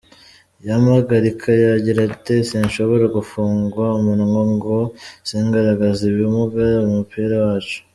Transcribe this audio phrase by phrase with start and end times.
[0.67, 4.77] Yampagarika yagira ate, sinshobora gufungwa umunwa ngo
[5.27, 7.79] singaragaze ibimunga umupira wacu.